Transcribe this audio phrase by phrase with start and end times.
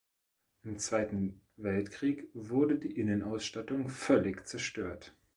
[0.63, 5.13] Im Zweiten Weltkrieg wurde die Innenausstattung völlig zerstört.